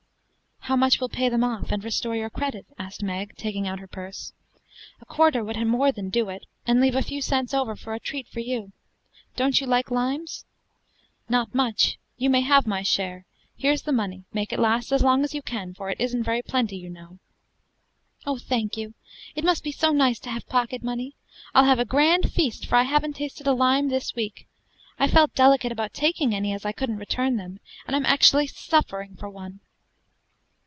"How 0.65 0.75
much 0.77 1.01
will 1.01 1.09
pay 1.09 1.27
them 1.27 1.43
off, 1.43 1.71
and 1.71 1.83
restore 1.83 2.15
your 2.15 2.29
credit?" 2.29 2.65
asked 2.77 3.01
Meg, 3.01 3.35
taking 3.35 3.67
out 3.67 3.79
her 3.79 3.87
purse. 3.87 4.31
"A 5.01 5.05
quarter 5.07 5.43
would 5.43 5.57
more 5.65 5.91
than 5.91 6.09
do 6.11 6.29
it, 6.29 6.45
and 6.67 6.79
leave 6.79 6.95
a 6.95 7.01
few 7.01 7.19
cents 7.19 7.51
over 7.53 7.75
for 7.75 7.93
a 7.95 7.99
treat 7.99 8.27
for 8.27 8.41
you. 8.41 8.71
Don't 9.35 9.59
you 9.59 9.65
like 9.65 9.89
limes?" 9.91 10.45
"Not 11.27 11.53
much; 11.55 11.97
you 12.15 12.29
may 12.29 12.41
have 12.41 12.67
my 12.67 12.83
share. 12.83 13.25
Here's 13.57 13.81
the 13.81 13.91
money: 13.91 14.23
make 14.33 14.53
it 14.53 14.59
last 14.59 14.91
as 14.93 15.01
long 15.03 15.23
as 15.23 15.33
you 15.33 15.41
can, 15.41 15.73
for 15.73 15.89
it 15.89 15.99
isn't 15.99 16.23
very 16.23 16.43
plenty, 16.43 16.77
you 16.77 16.91
know." 16.91 17.17
"Oh, 18.27 18.37
thank 18.37 18.77
you! 18.77 18.93
it 19.35 19.43
must 19.43 19.63
be 19.63 19.71
so 19.73 19.91
nice 19.91 20.19
to 20.19 20.29
have 20.29 20.47
pocket 20.47 20.83
money. 20.83 21.15
I'll 21.55 21.65
have 21.65 21.79
a 21.79 21.85
grand 21.85 22.31
feast, 22.31 22.67
for 22.67 22.75
I 22.75 22.83
haven't 22.83 23.13
tasted 23.13 23.47
a 23.47 23.53
lime 23.53 23.89
this 23.89 24.13
week. 24.15 24.47
I 24.99 25.07
felt 25.09 25.33
delicate 25.35 25.71
about 25.71 25.93
taking 25.95 26.35
any, 26.35 26.53
as 26.53 26.65
I 26.65 26.71
couldn't 26.71 26.97
return 26.99 27.35
them, 27.37 27.59
and 27.87 27.95
I'm 27.95 28.05
actually 28.05 28.45
suffering 28.47 29.15
for 29.15 29.27
one." 29.27 29.59